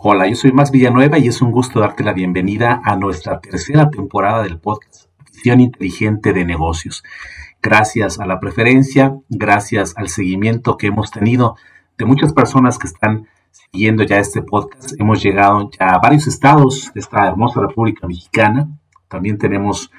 Hola, 0.00 0.28
yo 0.28 0.36
soy 0.36 0.52
Max 0.52 0.70
Villanueva 0.70 1.18
y 1.18 1.26
es 1.26 1.42
un 1.42 1.50
gusto 1.50 1.80
darte 1.80 2.04
la 2.04 2.12
bienvenida 2.12 2.80
a 2.84 2.94
nuestra 2.94 3.40
tercera 3.40 3.90
temporada 3.90 4.44
del 4.44 4.60
podcast 4.60 5.10
Visión 5.32 5.60
Inteligente 5.60 6.32
de 6.32 6.44
Negocios. 6.44 7.02
Gracias 7.60 8.20
a 8.20 8.26
la 8.26 8.38
preferencia, 8.38 9.16
gracias 9.28 9.94
al 9.96 10.08
seguimiento 10.08 10.76
que 10.76 10.86
hemos 10.86 11.10
tenido 11.10 11.56
de 11.98 12.04
muchas 12.04 12.32
personas 12.32 12.78
que 12.78 12.86
están 12.86 13.26
siguiendo 13.50 14.04
ya 14.04 14.20
este 14.20 14.40
podcast. 14.40 14.92
Hemos 15.00 15.20
llegado 15.20 15.68
ya 15.76 15.88
a 15.88 15.98
varios 15.98 16.28
estados 16.28 16.92
de 16.94 17.00
esta 17.00 17.26
hermosa 17.26 17.60
República 17.60 18.06
Mexicana. 18.06 18.68
También 19.08 19.36
tenemos 19.36 19.90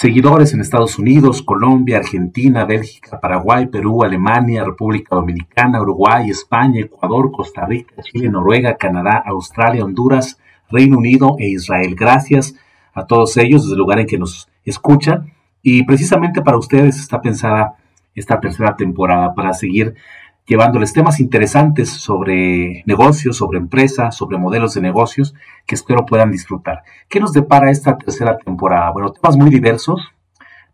Seguidores 0.00 0.54
en 0.54 0.62
Estados 0.62 0.98
Unidos, 0.98 1.42
Colombia, 1.42 1.98
Argentina, 1.98 2.64
Bélgica, 2.64 3.20
Paraguay, 3.20 3.66
Perú, 3.66 4.02
Alemania, 4.02 4.64
República 4.64 5.14
Dominicana, 5.14 5.78
Uruguay, 5.78 6.30
España, 6.30 6.80
Ecuador, 6.80 7.30
Costa 7.30 7.66
Rica, 7.66 8.00
Chile, 8.02 8.30
Noruega, 8.30 8.78
Canadá, 8.78 9.22
Australia, 9.26 9.84
Honduras, 9.84 10.38
Reino 10.70 10.96
Unido 10.96 11.36
e 11.38 11.50
Israel. 11.50 11.94
Gracias 11.94 12.54
a 12.94 13.06
todos 13.06 13.36
ellos 13.36 13.64
desde 13.64 13.74
el 13.74 13.78
lugar 13.78 13.98
en 13.98 14.06
que 14.06 14.16
nos 14.16 14.48
escuchan. 14.64 15.34
Y 15.60 15.84
precisamente 15.84 16.40
para 16.40 16.56
ustedes 16.56 16.98
está 16.98 17.20
pensada 17.20 17.74
esta 18.14 18.40
tercera 18.40 18.76
temporada 18.76 19.34
para 19.34 19.52
seguir 19.52 19.96
llevándoles 20.50 20.92
temas 20.92 21.20
interesantes 21.20 21.90
sobre 21.90 22.82
negocios, 22.84 23.36
sobre 23.36 23.60
empresas, 23.60 24.16
sobre 24.16 24.36
modelos 24.36 24.74
de 24.74 24.80
negocios 24.80 25.32
que 25.64 25.76
espero 25.76 26.04
puedan 26.04 26.32
disfrutar. 26.32 26.82
¿Qué 27.08 27.20
nos 27.20 27.32
depara 27.32 27.70
esta 27.70 27.96
tercera 27.96 28.36
temporada? 28.36 28.90
Bueno, 28.90 29.12
temas 29.12 29.36
muy 29.36 29.48
diversos. 29.48 30.10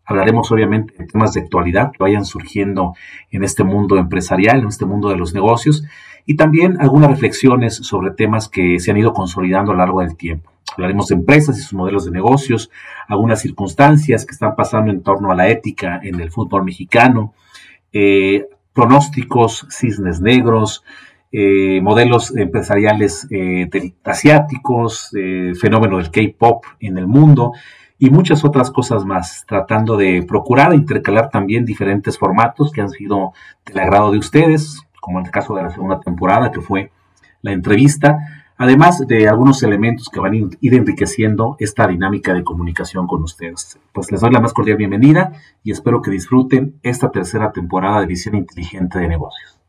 Hablaremos 0.03 0.51
obviamente 0.51 0.95
de 0.97 1.05
temas 1.05 1.33
de 1.33 1.41
actualidad 1.41 1.91
que 1.91 1.99
vayan 1.99 2.25
surgiendo 2.25 2.95
en 3.29 3.43
este 3.43 3.63
mundo 3.63 3.99
empresarial, 3.99 4.61
en 4.61 4.67
este 4.67 4.85
mundo 4.85 5.09
de 5.09 5.15
los 5.17 5.35
negocios, 5.35 5.83
y 6.25 6.35
también 6.35 6.81
algunas 6.81 7.11
reflexiones 7.11 7.75
sobre 7.75 8.09
temas 8.09 8.49
que 8.49 8.79
se 8.79 8.89
han 8.89 8.97
ido 8.97 9.13
consolidando 9.13 9.73
a 9.73 9.75
lo 9.75 9.79
largo 9.81 10.01
del 10.01 10.17
tiempo. 10.17 10.51
Hablaremos 10.73 11.09
de 11.09 11.15
empresas 11.15 11.55
y 11.55 11.61
sus 11.61 11.73
modelos 11.73 12.05
de 12.05 12.11
negocios, 12.11 12.71
algunas 13.07 13.41
circunstancias 13.41 14.25
que 14.25 14.31
están 14.31 14.55
pasando 14.55 14.91
en 14.91 15.03
torno 15.03 15.31
a 15.31 15.35
la 15.35 15.49
ética 15.49 15.99
en 16.01 16.19
el 16.19 16.31
fútbol 16.31 16.63
mexicano, 16.63 17.35
eh, 17.93 18.47
pronósticos, 18.77 19.65
cisnes 19.71 20.21
negros, 20.21 20.83
eh, 21.31 21.81
modelos 21.81 22.37
empresariales 22.37 23.27
eh, 23.31 23.67
asiáticos, 24.03 25.09
eh, 25.17 25.53
fenómeno 25.59 25.97
del 25.97 26.11
K-pop 26.11 26.63
en 26.79 26.99
el 26.99 27.07
mundo 27.07 27.53
y 27.97 28.11
muchas 28.11 28.45
otras 28.45 28.69
cosas 28.69 29.03
más, 29.03 29.45
tratando 29.47 29.97
de 29.97 30.23
procurar 30.27 30.75
intercalar 30.75 31.31
también 31.31 31.65
diferentes 31.65 32.19
formatos 32.19 32.71
que 32.71 32.81
han 32.81 32.91
sido 32.91 33.33
del 33.65 33.79
agrado 33.79 34.11
de 34.11 34.19
ustedes, 34.19 34.83
como 35.01 35.19
en 35.19 35.25
el 35.25 35.31
caso 35.31 35.55
de 35.55 35.63
la 35.63 35.71
segunda 35.71 35.99
temporada, 35.99 36.51
que 36.51 36.61
fue 36.61 36.91
la 37.41 37.53
entrevista, 37.53 38.45
además 38.57 39.05
de 39.07 39.27
algunos 39.27 39.61
elementos 39.63 40.09
que 40.09 40.19
van 40.19 40.33
a 40.33 40.37
ir 40.37 40.73
enriqueciendo 40.73 41.55
esta 41.59 41.87
dinámica 41.87 42.33
de 42.33 42.43
comunicación 42.43 43.07
con 43.07 43.23
ustedes. 43.23 43.79
Pues 43.93 44.11
les 44.11 44.21
doy 44.21 44.31
la 44.31 44.41
más 44.41 44.53
cordial 44.53 44.77
bienvenida 44.77 45.33
y 45.63 45.71
espero 45.71 46.01
que 46.01 46.11
disfruten 46.11 46.79
esta 46.83 47.11
tercera 47.11 47.51
temporada 47.51 48.01
de 48.01 48.07
Visión 48.07 48.35
Inteligente 48.35 48.99
de 48.99 49.07
Negocios. 49.07 49.59